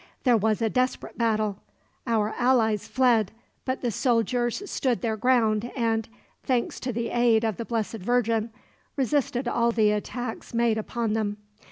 [0.23, 1.59] There was a desperate battle,
[2.07, 3.31] our allies fled,
[3.65, 6.09] but the soldiers stood their ground and
[6.43, 8.49] thanks to the aid of the Blessed Virgin
[8.95, 11.37] resisted all the attacks made upon them.